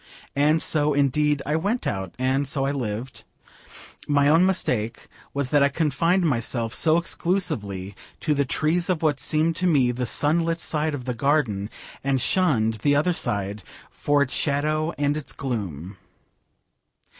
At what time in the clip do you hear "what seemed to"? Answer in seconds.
9.03-9.67